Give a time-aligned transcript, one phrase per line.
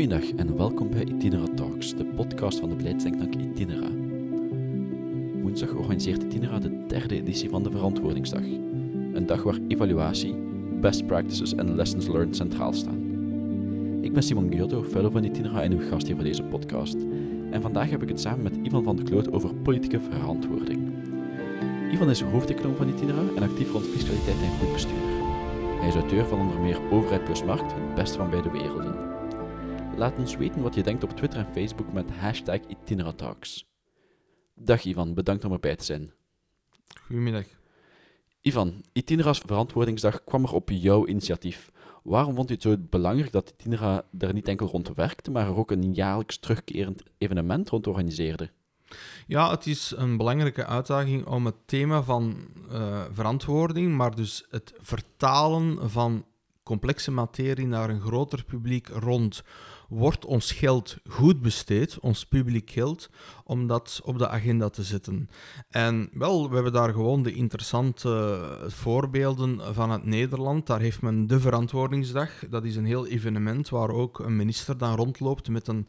[0.00, 3.88] Goedendag en welkom bij Itinera Talks, de podcast van de beleidsdenktank Itinera.
[5.42, 8.42] Woensdag organiseert Itinera de derde editie van de Verantwoordingsdag.
[9.12, 10.34] Een dag waar evaluatie,
[10.80, 12.98] best practices en lessons learned centraal staan.
[14.00, 16.96] Ik ben Simon Gildo, fellow van Itinera en uw gast hier voor deze podcast.
[17.50, 20.80] En vandaag heb ik het samen met Ivan van de Kloot over politieke verantwoording.
[21.92, 25.08] Ivan is hoofdeconoom van Itinera en actief rond fiscaliteit en goed bestuur.
[25.78, 29.09] Hij is auteur van onder meer Overheid plus Markt, het beste van beide werelden.
[30.00, 33.66] Laat ons weten wat je denkt op Twitter en Facebook met hashtag Itineratalks.
[34.54, 36.12] Dag Ivan, bedankt om erbij te zijn.
[37.04, 37.44] Goedemiddag.
[38.40, 41.70] Ivan, Itinera's Verantwoordingsdag kwam er op jouw initiatief.
[42.02, 45.56] Waarom vond u het zo belangrijk dat Itinera er niet enkel rond werkte, maar er
[45.56, 48.50] ook een jaarlijks terugkerend evenement rond organiseerde?
[49.26, 54.74] Ja, het is een belangrijke uitdaging om het thema van uh, verantwoording, maar dus het
[54.78, 56.24] vertalen van
[56.62, 59.42] complexe materie naar een groter publiek rond
[59.90, 63.10] wordt ons geld goed besteed, ons publiek geld,
[63.44, 65.30] om dat op de agenda te zetten.
[65.70, 70.66] En wel, we hebben daar gewoon de interessante voorbeelden van het Nederland.
[70.66, 72.30] Daar heeft men de Verantwoordingsdag.
[72.50, 75.86] Dat is een heel evenement waar ook een minister dan rondloopt met een,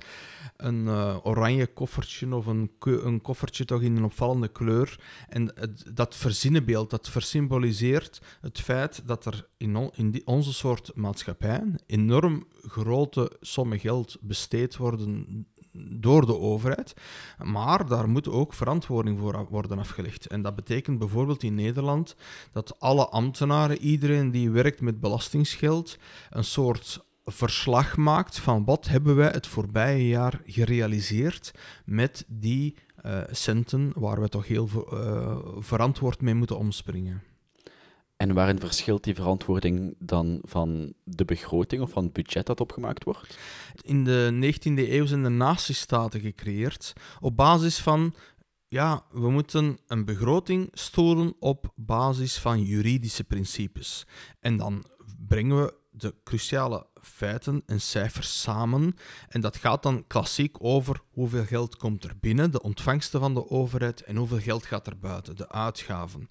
[0.57, 4.99] een uh, oranje koffertje of een, een koffertje toch in een opvallende kleur.
[5.29, 5.53] En
[5.93, 13.79] dat verzinnenbeeld, dat versymboliseert het feit dat er in, onze soort maatschappij enorm grote sommen
[13.79, 16.93] geld besteed worden door de overheid.
[17.43, 20.27] Maar daar moet ook verantwoording voor worden afgelegd.
[20.27, 22.15] En dat betekent bijvoorbeeld in Nederland
[22.51, 25.97] dat alle ambtenaren, iedereen die werkt met belastingsgeld,
[26.29, 31.51] een soort verslag maakt van wat hebben wij het voorbije jaar gerealiseerd
[31.85, 37.21] met die uh, centen waar we toch heel uh, verantwoord mee moeten omspringen.
[38.21, 43.03] En waarin verschilt die verantwoording dan van de begroting of van het budget dat opgemaakt
[43.03, 43.37] wordt?
[43.81, 48.13] In de 19e eeuw zijn de natiestaten gecreëerd op basis van
[48.65, 54.07] ja, we moeten een begroting storen op basis van juridische principes.
[54.39, 54.83] En dan
[55.27, 58.95] brengen we de cruciale feiten en cijfers samen.
[59.29, 63.49] En dat gaat dan klassiek over hoeveel geld komt er binnen, de ontvangsten van de
[63.49, 66.29] overheid, en hoeveel geld gaat er buiten, de uitgaven.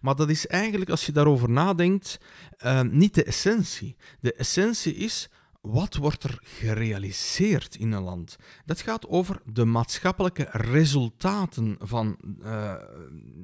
[0.00, 2.20] Maar dat is eigenlijk, als je daarover nadenkt,
[2.64, 3.96] uh, niet de essentie.
[4.20, 5.28] De essentie is
[5.62, 8.36] wat wordt er gerealiseerd in een land?
[8.64, 12.74] Dat gaat over de maatschappelijke resultaten van, uh,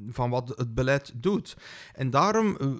[0.08, 1.56] van wat het beleid doet.
[1.92, 2.70] En daarom uh,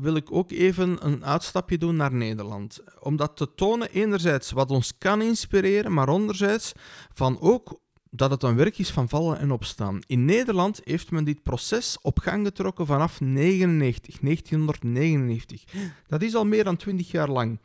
[0.00, 2.80] wil ik ook even een uitstapje doen naar Nederland.
[3.00, 6.72] Om dat te tonen, enerzijds wat ons kan inspireren, maar anderzijds
[7.12, 7.80] van ook
[8.10, 10.00] dat het een werk is van vallen en opstaan.
[10.06, 15.64] In Nederland heeft men dit proces op gang getrokken vanaf 1999, 1999.
[16.06, 17.58] Dat is al meer dan 20 jaar lang.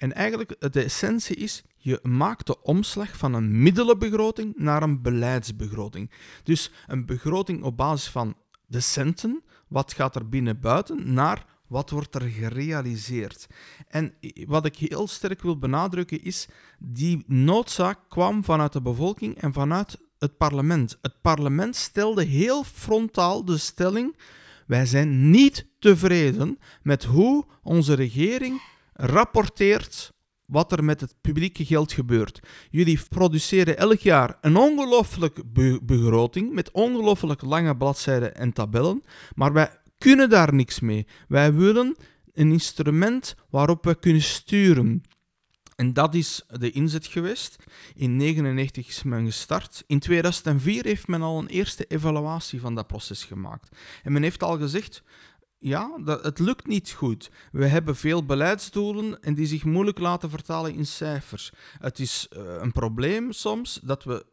[0.00, 6.10] En eigenlijk de essentie is, je maakt de omslag van een middelenbegroting naar een beleidsbegroting.
[6.42, 8.34] Dus een begroting op basis van
[8.66, 13.46] de centen, wat gaat er binnen buiten, naar wat wordt er gerealiseerd.
[13.88, 14.14] En
[14.46, 19.98] wat ik heel sterk wil benadrukken is, die noodzaak kwam vanuit de bevolking en vanuit
[20.18, 20.98] het parlement.
[21.02, 24.16] Het parlement stelde heel frontaal de stelling,
[24.66, 28.60] wij zijn niet tevreden met hoe onze regering
[29.00, 30.12] rapporteert
[30.46, 32.40] wat er met het publieke geld gebeurt.
[32.70, 35.44] Jullie produceren elk jaar een ongelooflijke
[35.82, 39.02] begroting met ongelooflijk lange bladzijden en tabellen,
[39.34, 41.06] maar wij kunnen daar niks mee.
[41.28, 41.96] Wij willen
[42.32, 45.02] een instrument waarop we kunnen sturen.
[45.76, 47.56] En dat is de inzet geweest.
[47.94, 49.84] In 1999 is men gestart.
[49.86, 53.76] In 2004 heeft men al een eerste evaluatie van dat proces gemaakt.
[54.02, 55.02] En men heeft al gezegd,
[55.60, 57.30] ja, dat, het lukt niet goed.
[57.52, 61.52] We hebben veel beleidsdoelen en die zich moeilijk laten vertalen in cijfers.
[61.78, 64.24] Het is uh, een probleem soms dat we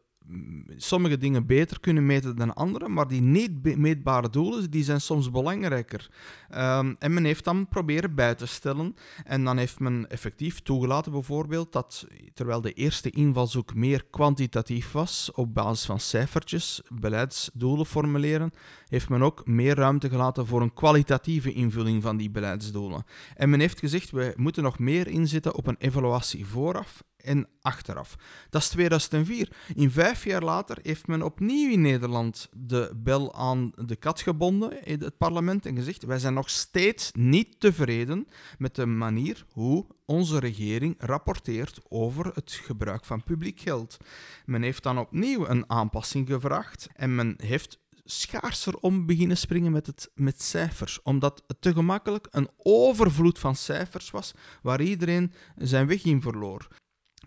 [0.76, 5.30] sommige dingen beter kunnen meten dan andere, maar die niet meetbare doelen die zijn soms
[5.30, 6.10] belangrijker.
[6.50, 8.94] Um, en men heeft dan proberen bij te stellen.
[9.24, 15.30] En dan heeft men effectief toegelaten bijvoorbeeld dat, terwijl de eerste invalshoek meer kwantitatief was,
[15.34, 18.52] op basis van cijfertjes, beleidsdoelen formuleren,
[18.88, 23.04] heeft men ook meer ruimte gelaten voor een kwalitatieve invulling van die beleidsdoelen.
[23.36, 28.16] En men heeft gezegd, we moeten nog meer inzetten op een evaluatie vooraf en achteraf.
[28.50, 29.52] Dat is 2004.
[29.74, 34.84] In vijf jaar later heeft men opnieuw in Nederland de bel aan de kat gebonden
[34.84, 39.86] in het parlement en gezegd: wij zijn nog steeds niet tevreden met de manier hoe
[40.04, 43.96] onze regering rapporteert over het gebruik van publiek geld.
[44.44, 47.78] Men heeft dan opnieuw een aanpassing gevraagd en men heeft
[48.10, 53.56] schaarser om beginnen springen met, het, met cijfers, omdat het te gemakkelijk een overvloed van
[53.56, 54.32] cijfers was
[54.62, 56.68] waar iedereen zijn weg in verloor.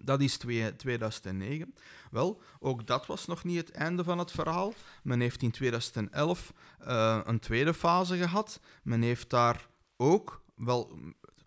[0.03, 0.37] Dat is
[0.77, 1.73] 2009.
[2.11, 4.73] Wel, ook dat was nog niet het einde van het verhaal.
[5.03, 6.53] Men heeft in 2011
[6.87, 8.59] uh, een tweede fase gehad.
[8.83, 9.67] Men heeft daar
[9.97, 10.99] ook wel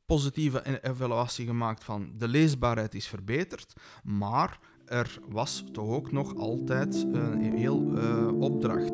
[0.06, 3.72] positieve evaluatie gemaakt van de leesbaarheid is verbeterd,
[4.02, 8.92] maar er was toch ook nog altijd een heel uh, opdracht.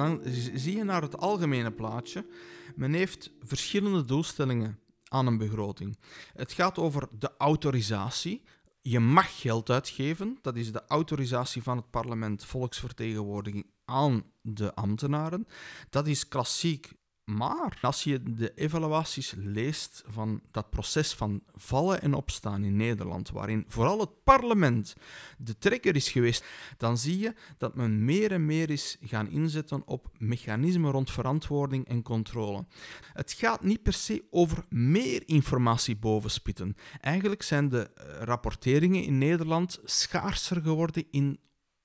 [0.00, 0.20] Dan
[0.54, 2.26] zie je naar het algemene plaatje.
[2.74, 5.98] Men heeft verschillende doelstellingen aan een begroting.
[6.32, 8.42] Het gaat over de autorisatie.
[8.82, 10.38] Je mag geld uitgeven.
[10.42, 15.46] Dat is de autorisatie van het parlement, volksvertegenwoordiging aan de ambtenaren.
[15.90, 16.92] Dat is klassiek
[17.36, 23.30] maar als je de evaluaties leest van dat proces van vallen en opstaan in Nederland,
[23.30, 24.96] waarin vooral het parlement
[25.38, 26.44] de trekker is geweest,
[26.76, 31.88] dan zie je dat men meer en meer is gaan inzetten op mechanismen rond verantwoording
[31.88, 32.64] en controle.
[33.12, 36.76] Het gaat niet per se over meer informatie bovenspitten.
[37.00, 41.38] Eigenlijk zijn de eh, rapporteringen in Nederland schaarser geworden in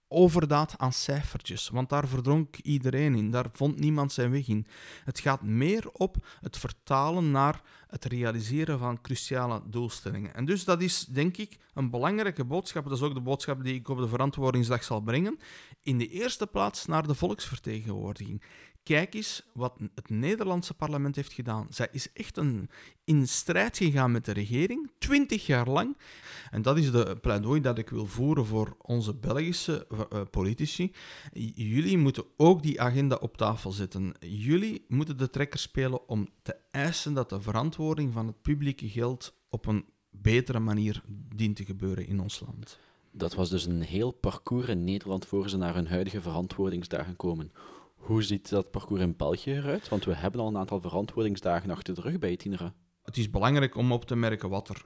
[0.07, 4.67] overdaad aan cijfertjes, want daar verdronk iedereen in, daar vond niemand zijn weg in.
[5.03, 10.33] Het gaat meer op het vertalen naar het realiseren van cruciale doelstellingen.
[10.33, 12.83] En dus dat is, denk ik, een belangrijke boodschap.
[12.83, 15.39] Dat is ook de boodschap die ik op de Verantwoordingsdag zal brengen.
[15.81, 18.41] In de eerste plaats naar de volksvertegenwoordiging.
[18.85, 21.67] Kijk eens wat het Nederlandse parlement heeft gedaan.
[21.69, 22.69] Zij is echt een,
[23.03, 25.97] in strijd gegaan met de regering, twintig jaar lang.
[26.51, 30.91] En dat is de pleidooi dat ik wil voeren voor onze Belgische uh, politici.
[31.53, 34.13] Jullie moeten ook die agenda op tafel zetten.
[34.19, 39.33] Jullie moeten de trekker spelen om te eisen dat de verantwoording van het publieke geld
[39.49, 41.03] op een betere manier
[41.35, 42.79] dient te gebeuren in ons land.
[43.11, 47.51] Dat was dus een heel parcours in Nederland voor ze naar hun huidige verantwoordingsdagen komen.
[48.05, 49.89] Hoe ziet dat parcours in België eruit?
[49.89, 52.73] Want we hebben al een aantal verantwoordingsdagen achter de rug bij Itinera.
[53.03, 54.85] Het is belangrijk om op te merken wat er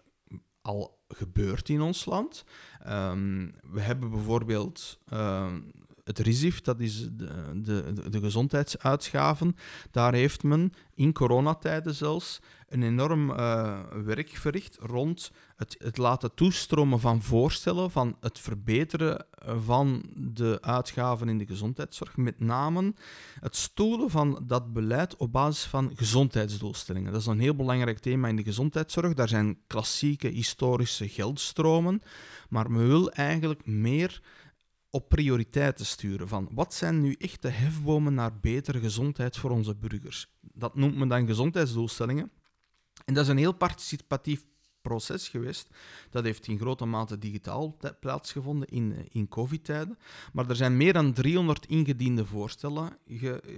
[0.62, 2.44] al gebeurt in ons land.
[2.88, 5.72] Um, we hebben bijvoorbeeld um,
[6.10, 9.56] het RISIF, dat is de, de, de, gezondheidsuitgaven.
[9.92, 12.40] Daar heeft men in coronatijden zelfs
[12.70, 19.26] een enorm uh, werk verricht rond het, het, laten toestromen van voorstellen, van het verbeteren
[19.64, 22.18] van de uitgaven in de gezondheidszorg.
[22.18, 22.94] Met name
[23.40, 27.12] het stoelen van dat beleid op basis van gezondheidsdoelstellingen.
[27.12, 29.14] Dat is een heel belangrijk thema in de gezondheidszorg.
[29.14, 32.02] Daar zijn klassieke historische geldstromen,
[32.50, 34.22] maar men wil eigenlijk meer
[34.90, 36.28] op prioriteiten sturen.
[36.28, 40.28] Van wat zijn nu echt de hefbomen naar betere gezondheid voor onze burgers?
[40.42, 42.32] Dat noemt men dan gezondheidsdoelstellingen.
[43.06, 44.46] En dat is een heel participatief
[44.90, 45.68] proces geweest.
[46.10, 49.98] Dat heeft in grote mate digitaal plaatsgevonden in, eh, in COVID-tijden.
[50.34, 52.98] Maar er zijn meer dan 300 ingediende voorstellen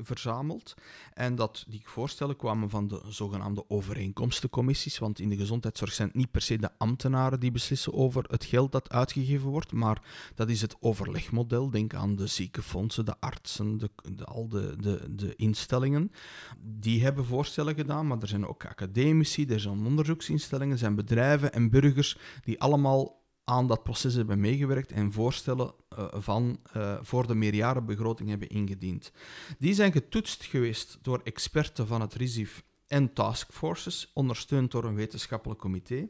[0.02, 0.74] verzameld.
[1.14, 5.00] En dat, die voorstellen kwamen van de zogenaamde overeenkomstencommissies.
[5.00, 8.46] Want in de gezondheidszorg zijn het niet per se de ambtenaren die beslissen over het
[8.46, 9.72] geld dat uitgegeven wordt.
[9.72, 10.02] Maar
[10.36, 11.70] dat is het overlegmodel.
[11.70, 13.90] Denk aan de ziekenfondsen, de artsen, de,
[14.26, 16.12] al de, de, de instellingen.
[16.60, 21.20] Die hebben voorstellen gedaan, maar er zijn ook academici, er zijn onderzoeksinstellingen, er zijn bedrijven
[21.30, 27.28] en burgers die allemaal aan dat proces hebben meegewerkt en voorstellen uh, van, uh, voor
[27.28, 29.12] de meerjarenbegroting hebben ingediend.
[29.58, 35.60] Die zijn getoetst geweest door experten van het RISIF en taskforces, ondersteund door een wetenschappelijk
[35.60, 36.08] comité.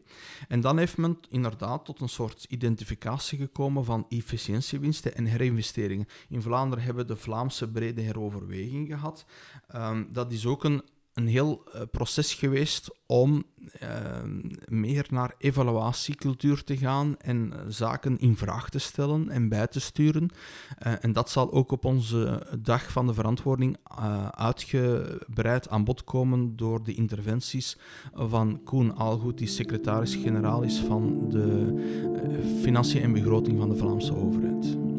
[0.47, 6.07] En dan heeft men inderdaad tot een soort identificatie gekomen van efficiëntiewinsten en herinvesteringen.
[6.29, 9.25] In Vlaanderen hebben de Vlaamse brede heroverweging gehad.
[9.75, 10.81] Um, dat is ook een
[11.13, 13.43] een heel uh, proces geweest om
[13.81, 13.89] uh,
[14.65, 19.79] meer naar evaluatiecultuur te gaan en uh, zaken in vraag te stellen en bij te
[19.79, 20.29] sturen.
[20.77, 23.77] en dat zal ook op onze dag van de verantwoording
[24.31, 27.77] uitgebreid aan bod komen door de interventies
[28.13, 31.75] van Koen Aalgoed, die secretaris-generaal is van de
[32.61, 34.90] Financiën en Begroting van de Vlaamse overheid.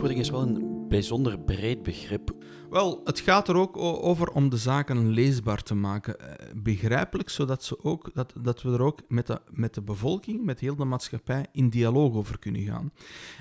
[0.00, 2.34] Verantwoording is wel een bijzonder breed begrip.
[2.70, 6.20] Wel, het gaat er ook over om de zaken leesbaar te maken.
[6.20, 10.44] Eh, begrijpelijk, zodat ze ook, dat, dat we er ook met de, met de bevolking,
[10.44, 12.92] met heel de maatschappij, in dialoog over kunnen gaan.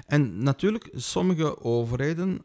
[0.05, 2.41] En natuurlijk, sommige overheden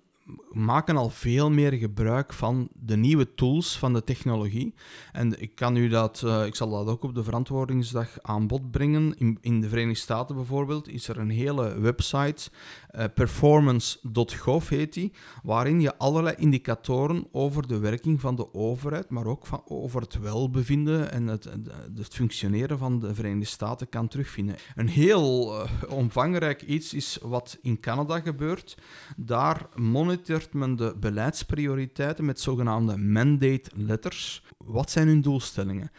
[0.50, 4.75] maken al veel meer gebruik van de nieuwe tools van de technologie.
[5.12, 8.71] En ik kan u dat, uh, ik zal dat ook op de verantwoordingsdag aan bod
[8.71, 9.14] brengen.
[9.18, 12.50] In, in de Verenigde Staten bijvoorbeeld is er een hele website,
[12.99, 19.27] uh, performance.gov heet die, waarin je allerlei indicatoren over de werking van de overheid, maar
[19.27, 21.45] ook van, over het welbevinden en het,
[21.95, 24.57] het, functioneren van de Verenigde Staten kan terugvinden.
[24.75, 28.77] Een heel uh, omvangrijk iets is wat in Canada gebeurt.
[29.17, 34.43] Daar monitort men de beleidsprioriteiten met zogenaamde mandate letters.
[34.59, 35.91] Wat zijn hun doelstellingen?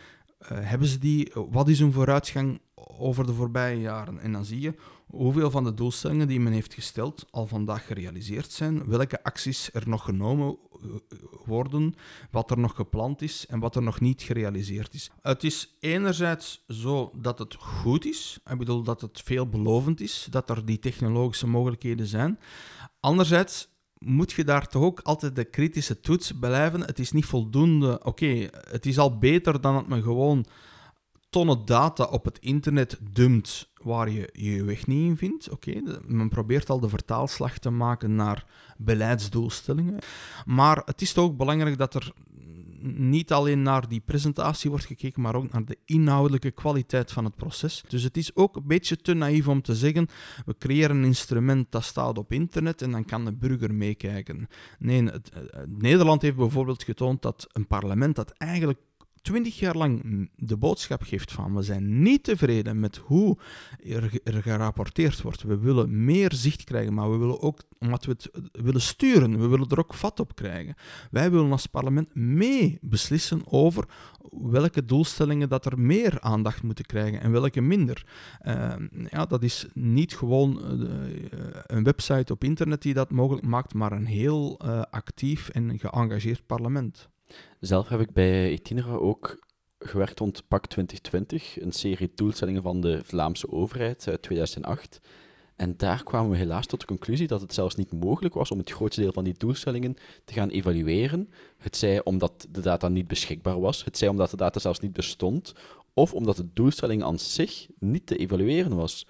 [0.52, 4.20] Uh, hebben ze die, wat is hun vooruitgang over de voorbije jaren?
[4.20, 4.74] En dan zie je
[5.08, 9.90] hoeveel van de doelstellingen die men heeft gesteld al vandaag gerealiseerd zijn, welke acties er
[9.90, 11.94] nog genomen eh, worden,
[12.32, 15.12] wat er nog gepland is en wat er nog niet gerealiseerd is.
[15.22, 20.50] Het is enerzijds zo dat het goed is, ik bedoel dat het veelbelovend is, dat
[20.50, 22.40] er die technologische mogelijkheden zijn.
[23.00, 23.68] Anderzijds
[24.06, 26.82] moet je daar toch ook altijd de kritische toets blijven.
[26.82, 28.00] Het is niet voldoende.
[28.04, 30.46] Oké, het is al beter dan dat men gewoon
[31.30, 35.50] tonnen data op het internet dumpt waar je je weg niet in vindt.
[35.50, 38.46] Oké, men probeert al de vertaalslag te maken naar
[38.78, 40.00] beleidsdoelstellingen.
[40.46, 42.14] Maar het is toch ook belangrijk dat er
[42.94, 47.36] niet alleen naar die presentatie wordt gekeken, maar ook naar de inhoudelijke kwaliteit van het
[47.36, 47.84] proces.
[47.88, 50.08] Dus het is ook een beetje te naïef om te zeggen:
[50.46, 54.48] we creëren een instrument dat staat op internet en dan kan de burger meekijken.
[54.80, 55.32] Nee, het,
[55.68, 58.80] Nederland heeft bijvoorbeeld getoond dat een parlement dat eigenlijk
[59.26, 63.38] twintig jaar lang de boodschap geeft van we zijn niet tevreden met hoe
[63.84, 65.44] er, er, gerapporteerd wordt.
[65.44, 69.48] We willen meer zicht krijgen, maar we willen ook, omdat we het willen sturen, we
[69.48, 70.76] willen er ook vat op krijgen.
[71.12, 73.86] Wij willen als parlement mee beslissen over
[74.32, 78.06] welke doelstellingen dat er meer aandacht moeten krijgen en welke minder.
[78.48, 78.74] Uh,
[79.10, 81.00] ja, dat is niet gewoon uh,
[81.66, 87.14] een website op internet die dat mogelijk maakt, maar een heel actief en geëngageerd parlement.
[87.60, 89.40] Zelf heb ik bij Itinera ook
[89.80, 95.00] gewerkt rond PAC 2020, een serie doelstellingen van de Vlaamse overheid uit 2008.
[95.56, 98.58] En daar kwamen we helaas tot de conclusie dat het zelfs niet mogelijk was om
[98.58, 101.30] het grootste deel van die doelstellingen te gaan evalueren.
[101.58, 104.94] Het zij omdat de data niet beschikbaar was, het zij omdat de data zelfs niet
[104.94, 105.54] bestond,
[105.94, 109.08] of omdat de doelstelling aan zich niet te evalueren was.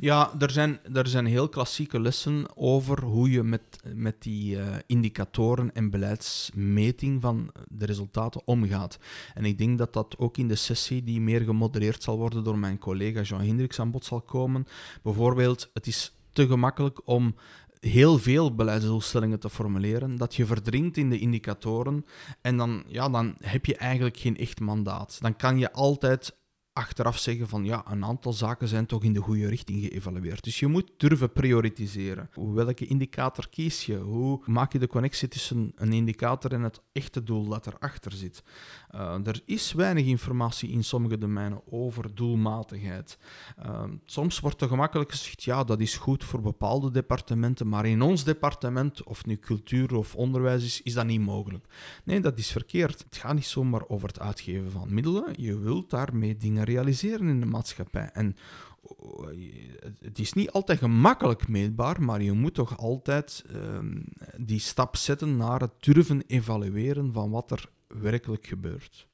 [0.00, 3.62] Ja, er zijn, er zijn heel klassieke lessen over hoe je met,
[3.94, 8.98] met die uh, indicatoren en beleidsmeting van de resultaten omgaat.
[9.34, 12.58] En ik denk dat dat ook in de sessie die meer gemodereerd zal worden door
[12.58, 14.66] mijn collega Jean Hendricks aan bod zal komen.
[15.02, 17.34] Bijvoorbeeld, het is te gemakkelijk om
[17.80, 22.04] heel veel beleidsdoelstellingen te formuleren, dat je verdringt in de indicatoren
[22.40, 25.18] en dan, ja, dan heb je eigenlijk geen echt mandaat.
[25.20, 26.36] Dan kan je altijd
[26.76, 30.44] achteraf zeggen van ja, een aantal zaken zijn toch in de goede richting geëvalueerd.
[30.44, 32.30] Dus je moet durven prioritiseren.
[32.34, 33.96] Welke indicator kies je?
[33.96, 38.42] Hoe maak je de connectie tussen een indicator en het echte doel dat erachter zit?
[38.96, 43.18] Uh, er is weinig informatie in sommige domeinen over doelmatigheid.
[43.66, 48.02] Uh, soms wordt er gemakkelijk gezegd, ja, dat is goed voor bepaalde departementen, maar in
[48.02, 51.66] ons departement, of nu cultuur of onderwijs is, is dat niet mogelijk.
[52.04, 53.04] Nee, dat is verkeerd.
[53.04, 55.32] Het gaat niet zomaar over het uitgeven van middelen.
[55.36, 58.10] Je wilt daarmee dingen realiseren in de maatschappij.
[58.12, 58.36] En
[58.82, 59.26] oh,
[60.00, 64.00] het is niet altijd gemakkelijk meetbaar, maar je moet toch altijd ehm,
[64.36, 69.06] die stap zetten naar het durven evalueren van wat er werkelijk gebeurt.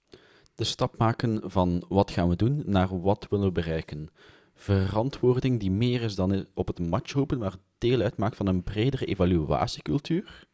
[0.55, 4.11] De stap maken van wat gaan we doen naar wat willen we bereiken.
[4.55, 9.05] Verantwoording die meer is dan op het match roepen, maar deel uitmaakt van een bredere
[9.05, 10.47] evaluatiecultuur.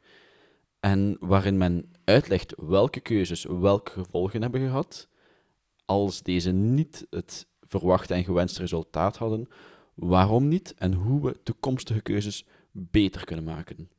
[0.80, 5.08] En waarin men uitlegt welke keuzes welke gevolgen hebben gehad
[5.84, 9.48] als deze niet het verwachte en gewenste resultaat hadden,
[9.94, 13.90] waarom niet en hoe we toekomstige keuzes beter kunnen maken.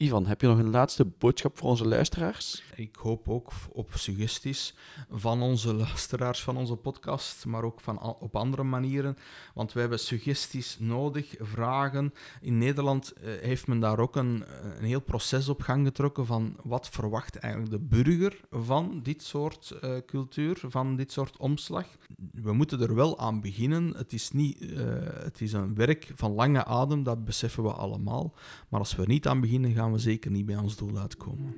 [0.00, 2.62] Ivan, heb je nog een laatste boodschap voor onze luisteraars?
[2.74, 4.74] Ik hoop ook op suggesties
[5.10, 9.16] van onze luisteraars van onze podcast, maar ook van, op andere manieren.
[9.54, 12.12] Want we hebben suggesties nodig, vragen.
[12.40, 14.44] In Nederland eh, heeft men daar ook een,
[14.78, 19.78] een heel proces op gang getrokken van wat verwacht eigenlijk de burger van dit soort
[19.84, 21.86] uh, cultuur, van dit soort omslag.
[22.32, 23.96] We moeten er wel aan beginnen.
[23.96, 28.34] Het is, niet, uh, het is een werk van lange adem, dat beseffen we allemaal.
[28.68, 31.54] Maar als we niet aan beginnen, gaan we zeker niet bij ons doel uitkomen.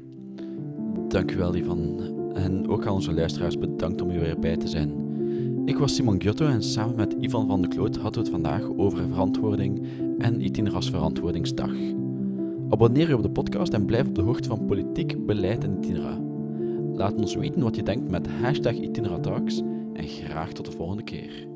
[1.08, 2.00] Dank u wel, Ivan.
[2.34, 5.08] En ook aan onze luisteraars bedankt om u weer bij te zijn.
[5.64, 8.70] Ik was Simon Giotto en samen met Ivan van de Kloot hadden we het vandaag
[8.76, 9.86] over verantwoording
[10.18, 11.72] en Itineras Verantwoordingsdag.
[12.68, 16.18] Abonneer je op de podcast en blijf op de hoogte van politiek, beleid en Itinera.
[16.94, 19.18] Laat ons weten wat je denkt met hashtag Itinera
[19.92, 21.49] en graag tot de volgende keer.